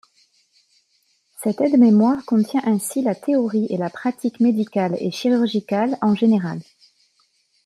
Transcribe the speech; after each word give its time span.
Cet 1.43 1.61
aide-mémoire 1.61 2.25
contient 2.25 2.63
ainsi 2.63 3.03
la 3.03 3.13
théorie 3.13 3.67
et 3.69 3.77
la 3.77 3.91
pratique 3.91 4.39
médicale 4.39 4.97
et 4.99 5.11
chirurgicale 5.11 5.95
en 6.01 6.15
général. 6.15 6.59